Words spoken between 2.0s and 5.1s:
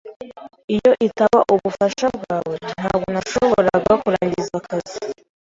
bwawe, ntabwo nashoboraga kurangiza akazi.